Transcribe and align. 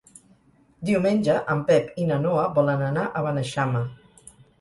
Diumenge 0.89 1.35
en 1.55 1.61
Pep 1.67 1.91
i 2.03 2.07
na 2.11 2.17
Noa 2.23 2.45
volen 2.55 2.81
anar 2.87 3.05
a 3.05 3.23
Beneixama. 3.27 3.83